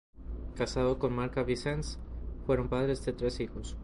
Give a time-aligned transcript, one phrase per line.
[0.55, 1.99] Casado con Marga Vicens,
[2.47, 3.77] fueron padres de tres hijos.